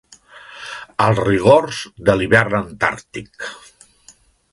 [1.07, 3.47] Els rigors de l'hivern antàrtic.